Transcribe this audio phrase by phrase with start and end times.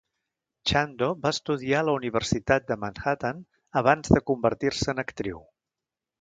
[0.69, 3.45] Chando va estudiar a la Universitat de Manhattan
[3.83, 5.45] abans de convertir-se en actriu.